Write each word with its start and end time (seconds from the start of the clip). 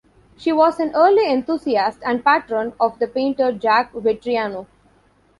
She 0.35 0.51
was 0.51 0.79
an 0.79 0.93
early 0.95 1.31
enthusiast 1.31 1.99
and 2.03 2.25
patron 2.25 2.73
of 2.79 2.97
the 2.97 3.05
painter 3.05 3.51
Jack 3.51 3.93
Vettriano. 3.93 4.65